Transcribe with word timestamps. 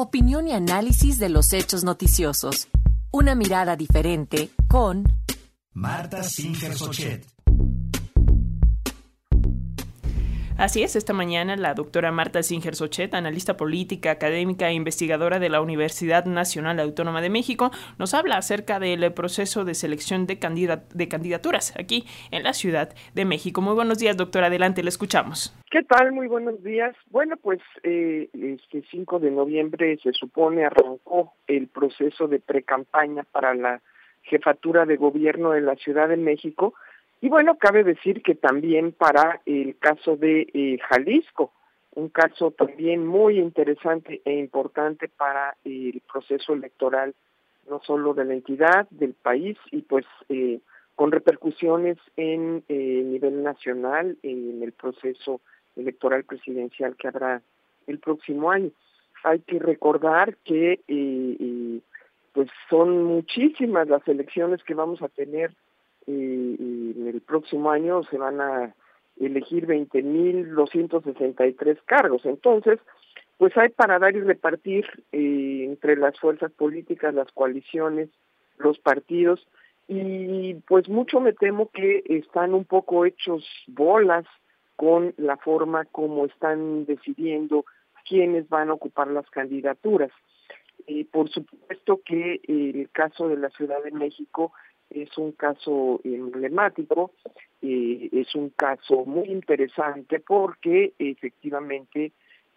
Opinión 0.00 0.46
y 0.46 0.52
análisis 0.52 1.18
de 1.18 1.28
los 1.28 1.52
hechos 1.52 1.82
noticiosos. 1.82 2.68
Una 3.10 3.34
mirada 3.34 3.74
diferente 3.74 4.48
con 4.68 5.02
Marta 5.72 6.22
Singer 6.22 6.72
Sochet. 6.76 7.26
Así 10.58 10.82
es, 10.82 10.96
esta 10.96 11.12
mañana 11.12 11.54
la 11.54 11.72
doctora 11.72 12.10
Marta 12.10 12.42
Singer 12.42 12.74
Sochet, 12.74 13.14
analista 13.14 13.56
política, 13.56 14.10
académica 14.10 14.68
e 14.68 14.72
investigadora 14.72 15.38
de 15.38 15.48
la 15.48 15.60
Universidad 15.60 16.24
Nacional 16.24 16.80
Autónoma 16.80 17.20
de 17.20 17.30
México, 17.30 17.70
nos 17.96 18.12
habla 18.12 18.38
acerca 18.38 18.80
del 18.80 19.12
proceso 19.12 19.64
de 19.64 19.74
selección 19.74 20.26
de, 20.26 20.34
de 20.92 21.08
candidaturas 21.08 21.78
aquí 21.78 22.06
en 22.32 22.42
la 22.42 22.54
Ciudad 22.54 22.92
de 23.14 23.24
México. 23.24 23.60
Muy 23.60 23.74
buenos 23.74 24.00
días, 24.00 24.16
doctora. 24.16 24.48
Adelante, 24.48 24.82
le 24.82 24.88
escuchamos. 24.88 25.56
¿Qué 25.70 25.84
tal? 25.84 26.10
Muy 26.10 26.26
buenos 26.26 26.60
días. 26.64 26.96
Bueno, 27.10 27.36
pues 27.36 27.60
eh, 27.84 28.28
este 28.32 28.82
5 28.90 29.20
de 29.20 29.30
noviembre 29.30 29.96
se 30.02 30.12
supone 30.12 30.64
arrancó 30.64 31.34
el 31.46 31.68
proceso 31.68 32.26
de 32.26 32.40
precampaña 32.40 33.22
para 33.30 33.54
la 33.54 33.80
jefatura 34.22 34.86
de 34.86 34.96
gobierno 34.96 35.52
de 35.52 35.60
la 35.60 35.76
Ciudad 35.76 36.08
de 36.08 36.16
México 36.16 36.74
y 37.20 37.28
bueno, 37.28 37.56
cabe 37.58 37.84
decir 37.84 38.22
que 38.22 38.34
también 38.34 38.92
para 38.92 39.40
el 39.46 39.76
caso 39.78 40.16
de 40.16 40.48
eh, 40.52 40.78
Jalisco, 40.88 41.52
un 41.94 42.08
caso 42.10 42.52
también 42.52 43.06
muy 43.06 43.38
interesante 43.38 44.22
e 44.24 44.34
importante 44.34 45.08
para 45.08 45.56
el 45.64 46.00
proceso 46.10 46.52
electoral, 46.52 47.14
no 47.68 47.80
solo 47.82 48.14
de 48.14 48.24
la 48.24 48.34
entidad, 48.34 48.88
del 48.90 49.14
país, 49.14 49.58
y 49.72 49.82
pues 49.82 50.06
eh, 50.28 50.60
con 50.94 51.12
repercusiones 51.12 51.98
en 52.16 52.64
eh, 52.68 53.02
nivel 53.04 53.42
nacional 53.42 54.16
en 54.22 54.62
el 54.62 54.72
proceso 54.72 55.40
electoral 55.76 56.24
presidencial 56.24 56.96
que 56.96 57.08
habrá 57.08 57.42
el 57.86 57.98
próximo 57.98 58.50
año. 58.50 58.70
Hay 59.24 59.40
que 59.40 59.58
recordar 59.58 60.36
que 60.44 60.80
eh, 60.86 61.80
pues 62.32 62.48
son 62.70 63.04
muchísimas 63.04 63.88
las 63.88 64.06
elecciones 64.06 64.62
que 64.62 64.74
vamos 64.74 65.02
a 65.02 65.08
tener 65.08 65.52
y, 66.08 66.94
en 66.96 67.06
el 67.06 67.20
próximo 67.20 67.70
año 67.70 68.02
se 68.04 68.16
van 68.16 68.40
a 68.40 68.74
elegir 69.20 69.66
20.263 69.66 71.78
cargos. 71.84 72.24
Entonces, 72.24 72.80
pues 73.36 73.54
hay 73.56 73.68
para 73.68 73.98
dar 73.98 74.16
y 74.16 74.20
repartir 74.20 74.86
eh, 75.12 75.64
entre 75.64 75.96
las 75.96 76.18
fuerzas 76.18 76.50
políticas, 76.52 77.12
las 77.14 77.30
coaliciones, 77.32 78.08
los 78.58 78.78
partidos, 78.78 79.46
y 79.86 80.54
pues 80.66 80.88
mucho 80.88 81.20
me 81.20 81.32
temo 81.32 81.70
que 81.70 82.02
están 82.06 82.54
un 82.54 82.64
poco 82.64 83.04
hechos 83.06 83.44
bolas 83.66 84.24
con 84.76 85.14
la 85.16 85.36
forma 85.38 85.84
como 85.86 86.26
están 86.26 86.84
decidiendo 86.84 87.64
quiénes 88.06 88.48
van 88.48 88.70
a 88.70 88.74
ocupar 88.74 89.08
las 89.08 89.28
candidaturas. 89.30 90.12
por 91.10 91.28
supuesto 91.30 92.00
que 92.04 92.40
el 92.46 92.88
caso 92.92 93.28
de 93.28 93.36
la 93.36 93.50
Ciudad 93.50 93.82
de 93.82 93.90
México 93.92 94.52
es 94.90 95.16
un 95.18 95.32
caso 95.32 96.00
emblemático, 96.04 97.12
eh, 97.62 98.08
es 98.12 98.34
un 98.34 98.50
caso 98.50 99.04
muy 99.04 99.28
interesante 99.28 100.20
porque 100.20 100.94
efectivamente 100.98 102.12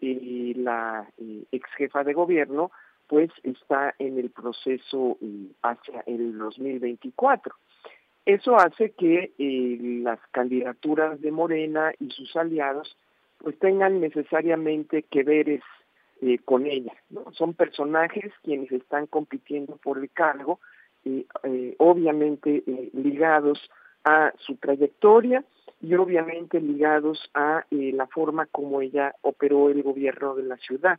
eh, 0.00 0.52
la 0.56 1.08
eh, 1.18 1.44
ex 1.52 1.68
jefa 1.76 2.04
de 2.04 2.14
gobierno 2.14 2.70
pues 3.06 3.30
está 3.44 3.94
en 4.00 4.18
el 4.18 4.30
proceso 4.30 5.16
hacia 5.62 6.00
el 6.06 6.36
2024. 6.36 7.54
Eso 8.24 8.56
hace 8.56 8.90
que 8.90 9.32
las 10.02 10.18
candidaturas 10.32 11.20
de 11.20 11.30
Morena 11.30 11.92
y 12.00 12.10
sus 12.10 12.34
aliados 12.34 12.98
pues 13.38 13.56
tengan 13.60 14.00
necesariamente 14.00 15.04
que 15.04 15.22
ver 15.22 15.60
con 16.44 16.66
ella. 16.66 16.94
¿no? 17.10 17.32
Son 17.32 17.54
personajes 17.54 18.32
quienes 18.42 18.72
están 18.72 19.06
compitiendo 19.06 19.76
por 19.76 19.98
el 19.98 20.10
cargo, 20.10 20.58
eh, 21.06 21.75
obviamente 21.90 22.62
eh, 22.66 22.90
ligados 22.92 23.58
a 24.04 24.32
su 24.38 24.56
trayectoria 24.56 25.44
y 25.80 25.94
obviamente 25.94 26.60
ligados 26.60 27.30
a 27.34 27.64
eh, 27.70 27.92
la 27.94 28.06
forma 28.06 28.46
como 28.46 28.80
ella 28.80 29.14
operó 29.22 29.68
el 29.68 29.82
gobierno 29.82 30.34
de 30.34 30.44
la 30.44 30.56
ciudad, 30.56 30.98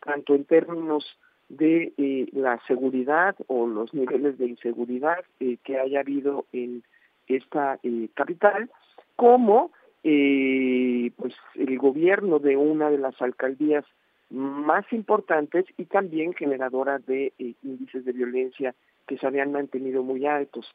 tanto 0.00 0.34
en 0.34 0.44
términos 0.44 1.04
de 1.48 1.92
la 2.32 2.58
seguridad 2.66 3.36
o 3.46 3.66
los 3.66 3.92
niveles 3.92 4.38
de 4.38 4.46
inseguridad 4.46 5.22
que 5.38 5.78
haya 5.78 6.00
habido 6.00 6.46
en 6.52 6.82
esta 7.26 7.78
capital, 8.14 8.70
como 9.16 9.70
pues 10.02 11.34
el 11.56 11.78
gobierno 11.78 12.38
de 12.38 12.56
una 12.56 12.88
de 12.88 12.96
las 12.96 13.20
alcaldías 13.20 13.84
más 14.32 14.90
importantes 14.92 15.66
y 15.76 15.84
también 15.84 16.32
generadora 16.32 16.98
de 16.98 17.32
índices 17.62 18.04
de 18.04 18.12
violencia 18.12 18.74
que 19.06 19.18
se 19.18 19.26
habían 19.26 19.52
mantenido 19.52 20.02
muy 20.02 20.26
altos, 20.26 20.74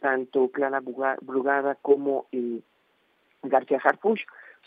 tanto 0.00 0.48
Clara 0.48 0.80
Brugada 0.80 1.76
como 1.80 2.26
eh, 2.32 2.60
García 3.42 3.80
Harfuch. 3.82 4.20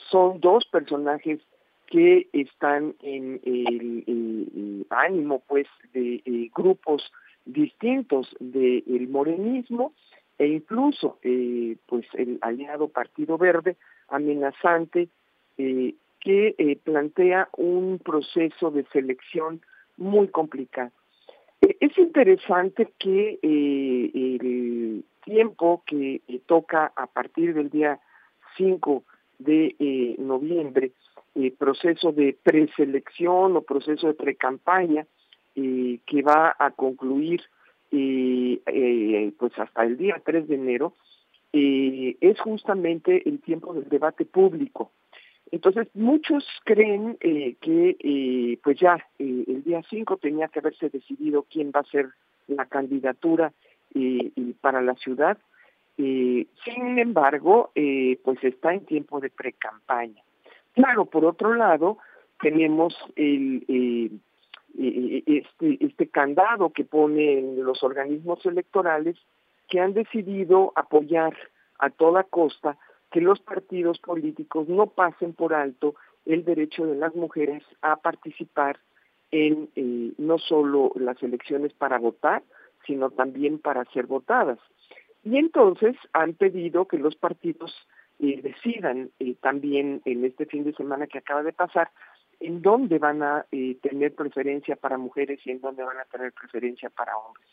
Son 0.09 0.39
dos 0.39 0.65
personajes 0.65 1.39
que 1.87 2.27
están 2.33 2.95
en 3.01 3.39
el, 3.45 4.85
ánimo 4.89 5.43
pues 5.47 5.67
de 5.93 6.21
eh, 6.25 6.49
grupos 6.53 7.11
distintos 7.45 8.35
del 8.39 9.07
morenismo 9.09 9.93
e 10.37 10.47
incluso 10.47 11.19
eh, 11.21 11.77
pues 11.85 12.05
el 12.13 12.39
aliado 12.41 12.87
Partido 12.87 13.37
Verde 13.37 13.77
amenazante 14.09 15.09
eh, 15.57 15.95
que 16.25 16.79
plantea 16.83 17.49
un 17.55 17.99
proceso 17.99 18.71
de 18.71 18.83
selección 18.91 19.61
muy 19.95 20.27
complicado. 20.29 20.91
Es 21.61 21.97
interesante 21.99 22.89
que 22.97 23.39
eh, 23.43 24.11
el 24.13 25.05
tiempo 25.23 25.83
que 25.85 26.21
eh, 26.27 26.41
toca 26.47 26.91
a 26.95 27.05
partir 27.05 27.53
del 27.53 27.69
día 27.69 27.99
5 28.57 29.03
de 29.37 29.75
eh, 29.77 30.15
noviembre, 30.17 30.91
proceso 31.59 32.11
de 32.11 32.35
preselección 32.41 33.57
o 33.57 33.61
proceso 33.61 34.07
de 34.07 34.13
precampaña 34.13 35.05
que 35.53 36.21
va 36.21 36.55
a 36.57 36.71
concluir 36.71 37.41
pues 37.91 39.59
hasta 39.59 39.83
el 39.83 39.97
día 39.97 40.21
3 40.25 40.47
de 40.47 40.55
enero, 40.55 40.93
es 41.51 42.39
justamente 42.39 43.27
el 43.27 43.41
tiempo 43.41 43.73
del 43.73 43.89
debate 43.89 44.23
público. 44.23 44.91
Entonces, 45.51 45.87
muchos 45.93 46.43
creen 46.63 47.17
eh, 47.21 47.55
que 47.61 47.95
eh, 47.99 48.59
pues 48.63 48.79
ya 48.79 48.95
eh, 49.19 49.43
el 49.47 49.63
día 49.63 49.81
5 49.89 50.17
tenía 50.17 50.47
que 50.47 50.59
haberse 50.59 50.89
decidido 50.89 51.45
quién 51.49 51.71
va 51.75 51.81
a 51.81 51.91
ser 51.91 52.09
la 52.47 52.65
candidatura 52.65 53.51
para 54.59 54.81
la 54.81 54.93
ciudad. 54.95 55.37
sin 55.95 56.99
embargo, 56.99 57.71
pues 57.73 58.43
está 58.43 58.73
en 58.73 58.85
tiempo 58.85 59.21
de 59.21 59.29
pre-campaña. 59.29 60.21
Claro, 60.73 61.05
por 61.05 61.23
otro 61.23 61.55
lado, 61.55 61.97
tenemos 62.41 62.93
el, 63.15 64.19
este, 64.77 65.77
este 65.79 66.07
candado 66.09 66.71
que 66.71 66.83
ponen 66.83 67.63
los 67.63 67.83
organismos 67.83 68.45
electorales 68.45 69.15
que 69.69 69.79
han 69.79 69.93
decidido 69.93 70.73
apoyar 70.75 71.33
a 71.79 71.89
toda 71.89 72.23
costa 72.23 72.77
que 73.15 73.21
los 73.21 73.39
partidos 73.39 73.97
políticos 73.99 74.67
no 74.67 74.87
pasen 74.87 75.31
por 75.31 75.53
alto 75.53 75.95
el 76.25 76.43
derecho 76.43 76.85
de 76.85 76.97
las 76.97 77.15
mujeres 77.15 77.63
a 77.81 77.95
participar 77.95 78.77
en 79.31 79.69
eh, 79.77 80.11
no 80.17 80.37
solo 80.37 80.91
las 80.95 81.23
elecciones 81.23 81.71
para 81.71 81.97
votar, 81.97 82.43
sino 82.85 83.11
también 83.11 83.59
para 83.59 83.85
ser 83.93 84.05
votadas. 84.05 84.59
Y 85.23 85.37
entonces 85.37 85.95
han 86.11 86.33
pedido 86.33 86.89
que 86.89 86.97
los 86.97 87.15
partidos 87.15 87.73
eh, 88.19 88.41
decidan 88.41 89.11
eh, 89.19 89.35
también 89.35 90.01
en 90.03 90.25
este 90.25 90.45
fin 90.45 90.65
de 90.65 90.73
semana 90.73 91.07
que 91.07 91.19
acaba 91.19 91.41
de 91.41 91.53
pasar 91.53 91.91
en 92.41 92.61
dónde 92.61 92.99
van 92.99 93.23
a 93.23 93.45
tener 93.81 94.13
preferencia 94.13 94.75
para 94.75 94.97
mujeres 94.97 95.39
y 95.45 95.51
en 95.51 95.61
dónde 95.61 95.83
van 95.83 95.99
a 95.99 96.05
tener 96.11 96.33
preferencia 96.33 96.89
para 96.89 97.15
hombres. 97.15 97.47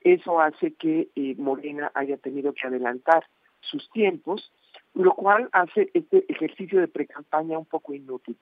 Eso 0.00 0.40
hace 0.40 0.72
que 0.72 1.08
Morena 1.36 1.92
haya 1.92 2.16
tenido 2.16 2.54
que 2.54 2.66
adelantar 2.66 3.26
sus 3.60 3.90
tiempos 3.90 4.50
lo 4.94 5.14
cual 5.14 5.48
hace 5.52 5.90
este 5.92 6.24
ejercicio 6.28 6.80
de 6.80 6.88
precampaña 6.88 7.58
un 7.58 7.66
poco 7.66 7.94
inútil. 7.94 8.36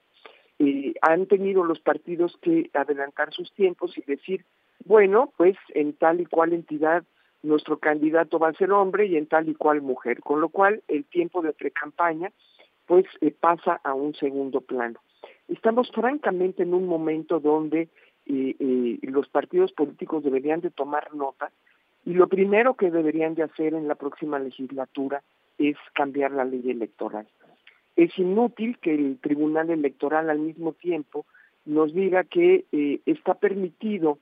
Eh, 0.59 0.95
han 1.01 1.27
tenido 1.27 1.65
los 1.65 1.81
partidos 1.81 2.37
que 2.43 2.71
adelantar 2.75 3.33
sus 3.33 3.53
tiempos 3.53 3.97
y 3.97 4.03
decir, 4.03 4.45
bueno, 4.85 5.33
pues 5.37 5.57
en 5.75 5.95
tal 5.95 6.21
y 6.21 6.27
cual 6.27 6.53
entidad 6.53 7.05
nuestro 7.43 7.79
candidato 7.79 8.39
va 8.39 8.51
a 8.51 8.55
ser 8.55 8.71
hombre 8.71 9.07
y 9.07 9.17
en 9.17 9.27
tal 9.27 9.49
y 9.49 9.55
cual 9.55 9.83
mujer, 9.83 10.21
con 10.21 10.41
lo 10.41 10.51
cual 10.51 10.83
el 10.89 11.05
tiempo 11.05 11.43
de 11.43 11.53
precampaña 11.53 12.31
pues 12.87 13.07
eh, 13.21 13.31
pasa 13.31 13.81
a 13.83 13.95
un 13.95 14.15
segundo 14.15 14.61
plano. 14.61 15.01
Estamos 15.49 15.91
francamente 15.91 16.63
en 16.63 16.75
un 16.75 16.87
momento 16.87 17.41
donde 17.41 17.89
eh, 18.27 18.99
los 19.03 19.29
partidos 19.29 19.73
políticos 19.73 20.23
deberían 20.23 20.61
de 20.61 20.71
tomar 20.71 21.15
nota 21.15 21.51
y 22.05 22.15
lo 22.15 22.29
primero 22.29 22.75
que 22.75 22.91
deberían 22.91 23.35
de 23.35 23.45
hacer 23.45 23.75
en 23.75 23.89
la 23.89 23.95
próxima 23.95 24.39
legislatura 24.39 25.23
es 25.59 25.77
cambiar 25.95 26.33
la 26.33 26.45
ley 26.45 26.71
electoral. 26.71 27.27
Es 27.97 28.19
inútil 28.19 28.79
que 28.79 28.95
el 28.95 29.19
Tribunal 29.21 29.71
Electoral 29.71 30.31
al 30.31 30.39
mismo 30.39 30.73
tiempo 30.73 31.27
nos 31.65 31.93
diga 31.95 32.25
que 32.25 32.65
eh, 32.73 33.01
está 33.07 33.35
permitido 33.35 34.19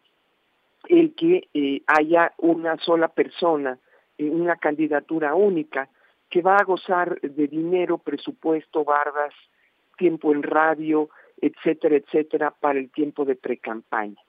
el 0.88 1.14
que 1.14 1.48
eh, 1.54 1.82
haya 1.86 2.32
una 2.38 2.76
sola 2.78 3.08
persona, 3.08 3.78
una 4.18 4.56
candidatura 4.56 5.34
única, 5.34 5.88
que 6.28 6.42
va 6.42 6.56
a 6.56 6.64
gozar 6.64 7.20
de 7.20 7.48
dinero, 7.48 7.98
presupuesto, 7.98 8.84
bardas, 8.84 9.34
tiempo 9.98 10.32
en 10.32 10.42
radio, 10.42 11.10
etcétera, 11.40 11.96
etcétera, 11.96 12.54
para 12.58 12.78
el 12.78 12.90
tiempo 12.90 13.24
de 13.24 13.34
precampaña. 13.34 14.20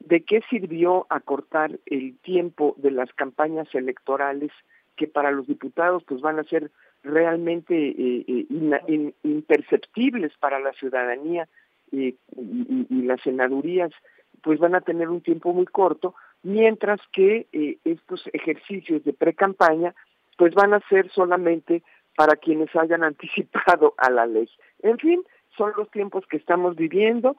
¿De 0.00 0.22
qué 0.22 0.42
sirvió 0.50 1.06
acortar 1.08 1.78
el 1.86 2.18
tiempo 2.18 2.74
de 2.78 2.90
las 2.90 3.12
campañas 3.14 3.72
electorales 3.74 4.50
que 4.96 5.06
para 5.06 5.30
los 5.30 5.46
diputados 5.46 6.02
pues 6.04 6.20
van 6.20 6.38
a 6.38 6.44
ser 6.44 6.70
realmente 7.02 7.74
eh, 7.76 8.24
eh, 8.28 9.12
imperceptibles 9.22 10.32
para 10.38 10.58
la 10.58 10.72
ciudadanía 10.72 11.48
eh, 11.92 12.14
y, 12.36 13.02
las 13.02 13.20
senadurías 13.20 13.92
pues 14.42 14.58
van 14.58 14.74
a 14.74 14.80
tener 14.80 15.08
un 15.08 15.20
tiempo 15.20 15.52
muy 15.54 15.66
corto, 15.66 16.14
mientras 16.42 17.00
que 17.12 17.46
estos 17.84 18.28
ejercicios 18.32 19.02
de 19.04 19.14
pre-campaña 19.14 19.94
pues 20.36 20.54
van 20.54 20.74
a 20.74 20.80
ser 20.88 21.10
solamente 21.10 21.82
para 22.14 22.36
quienes 22.36 22.74
hayan 22.76 23.04
anticipado 23.04 23.94
a 23.96 24.10
la 24.10 24.26
ley. 24.26 24.48
En 24.82 24.98
fin, 24.98 25.22
son 25.56 25.72
los 25.76 25.90
tiempos 25.90 26.26
que 26.26 26.36
estamos 26.36 26.76
viviendo 26.76 27.36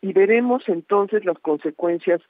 y 0.00 0.12
veremos 0.12 0.68
entonces 0.68 1.24
las 1.24 1.38
consecuencias 1.38 2.20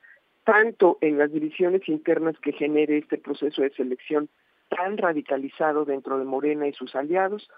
tanto 0.44 0.96
en 1.02 1.18
las 1.18 1.30
divisiones 1.30 1.86
internas 1.88 2.34
que 2.40 2.52
genere 2.52 2.98
este 2.98 3.18
proceso 3.18 3.60
de 3.60 3.70
selección 3.70 4.30
tan 4.68 4.96
radicalizado 4.96 5.84
dentro 5.84 6.18
de 6.18 6.24
Morena 6.24 6.66
y 6.66 6.72
sus 6.72 6.94
aliados, 6.94 7.48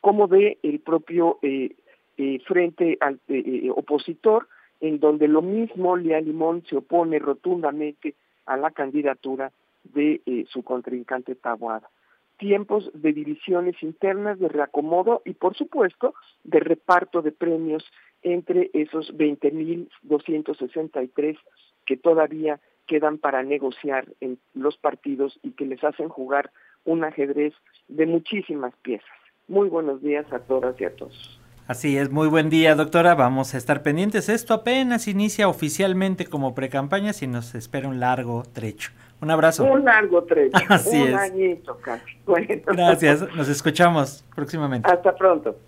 como 0.00 0.26
de 0.28 0.58
el 0.62 0.80
propio 0.80 1.38
eh, 1.42 1.76
eh, 2.16 2.38
frente 2.46 2.98
eh, 3.28 3.70
opositor, 3.74 4.48
en 4.80 4.98
donde 4.98 5.28
lo 5.28 5.42
mismo 5.42 5.96
Lea 5.96 6.20
Limón 6.20 6.64
se 6.68 6.76
opone 6.76 7.18
rotundamente 7.18 8.14
a 8.46 8.56
la 8.56 8.70
candidatura 8.70 9.52
de 9.84 10.46
su 10.50 10.62
contrincante 10.62 11.34
Tabuada. 11.34 11.90
Tiempos 12.38 12.90
de 12.94 13.12
divisiones 13.12 13.76
internas, 13.82 14.38
de 14.38 14.48
reacomodo 14.48 15.20
y, 15.26 15.34
por 15.34 15.54
supuesto, 15.54 16.14
de 16.44 16.60
reparto 16.60 17.20
de 17.20 17.32
premios 17.32 17.84
entre 18.22 18.70
esos 18.72 19.14
20.263 19.14 21.36
que 21.84 21.98
todavía 21.98 22.58
quedan 22.90 23.18
para 23.18 23.44
negociar 23.44 24.04
en 24.20 24.36
los 24.52 24.76
partidos 24.76 25.38
y 25.44 25.52
que 25.52 25.64
les 25.64 25.82
hacen 25.84 26.08
jugar 26.08 26.50
un 26.84 27.04
ajedrez 27.04 27.54
de 27.86 28.04
muchísimas 28.04 28.74
piezas. 28.82 29.06
Muy 29.46 29.68
buenos 29.68 30.02
días 30.02 30.26
a 30.32 30.40
todas 30.40 30.74
y 30.80 30.86
a 30.86 30.96
todos. 30.96 31.40
Así 31.68 31.96
es, 31.96 32.10
muy 32.10 32.26
buen 32.26 32.50
día, 32.50 32.74
doctora. 32.74 33.14
Vamos 33.14 33.54
a 33.54 33.58
estar 33.58 33.84
pendientes. 33.84 34.28
Esto 34.28 34.54
apenas 34.54 35.06
inicia 35.06 35.48
oficialmente 35.48 36.26
como 36.26 36.52
precampaña, 36.52 37.12
si 37.12 37.28
nos 37.28 37.54
espera 37.54 37.86
un 37.86 38.00
largo 38.00 38.42
trecho. 38.52 38.90
Un 39.20 39.30
abrazo. 39.30 39.62
Un 39.66 39.84
largo 39.84 40.24
trecho. 40.24 40.58
Así 40.68 41.00
un 41.00 41.14
añito 41.14 41.78
casi. 41.78 42.18
Gracias, 42.66 43.36
nos 43.36 43.48
escuchamos 43.48 44.24
próximamente. 44.34 44.90
Hasta 44.90 45.14
pronto. 45.14 45.60